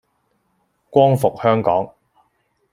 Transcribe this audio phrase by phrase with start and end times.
[0.89, 1.93] 光復香港